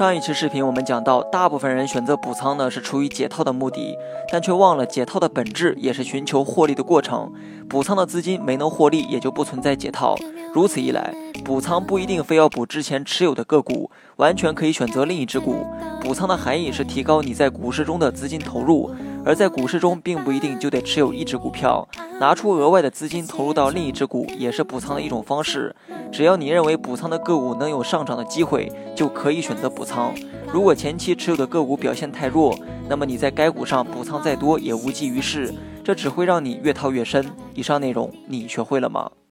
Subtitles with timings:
[0.00, 3.98] 上一期视频我们讲到，大部分人选择补仓呢是出于解套的目的，
[4.32, 7.30] 但却忘了解套的本质也是寻求获利的过程。
[7.68, 10.16] 补仓的资金没能获利，也就不存在解套。
[10.54, 15.66] 如此一来，补仓不一定非要补之前持有的个股，完全可以选择另一只股。
[16.00, 18.90] 补仓的含义是提高你在股市中的资金投入。
[19.22, 21.86] 而在股市中，并不一定就得持有一只股票，
[22.20, 25.74] 拿出额外的资金投入到另一只股，也是补仓的一种方式。
[26.12, 30.14] 只要你认为补仓的个股能有上涨的机会，就可以选择补仓。
[30.52, 32.54] 如果前期持有的个股表现太弱，
[32.90, 35.50] 那么你在该股上补仓再多也无济于事，
[35.82, 37.24] 这只会让你越套越深。
[37.54, 39.10] 以上内容你学会了吗？